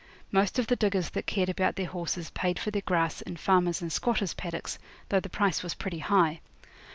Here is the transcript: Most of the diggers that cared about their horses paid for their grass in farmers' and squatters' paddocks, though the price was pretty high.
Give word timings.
Most 0.31 0.57
of 0.57 0.65
the 0.65 0.75
diggers 0.75 1.11
that 1.11 1.27
cared 1.27 1.47
about 1.47 1.75
their 1.75 1.85
horses 1.85 2.31
paid 2.31 2.57
for 2.57 2.71
their 2.71 2.81
grass 2.81 3.21
in 3.21 3.37
farmers' 3.37 3.83
and 3.83 3.93
squatters' 3.93 4.33
paddocks, 4.33 4.79
though 5.09 5.19
the 5.19 5.29
price 5.29 5.61
was 5.61 5.75
pretty 5.75 5.99
high. 5.99 6.41